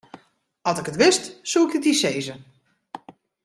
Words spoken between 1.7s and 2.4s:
it dy sizze.